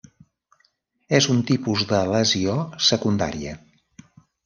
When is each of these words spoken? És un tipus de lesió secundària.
És 1.19 1.27
un 1.35 1.45
tipus 1.51 1.85
de 1.93 2.01
lesió 2.17 2.59
secundària. 2.91 3.57